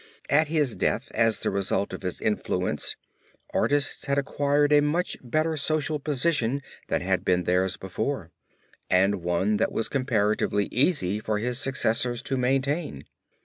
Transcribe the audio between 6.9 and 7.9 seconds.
had been theirs